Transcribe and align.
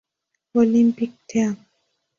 Olympic 0.55 1.11
Team. 1.27 1.57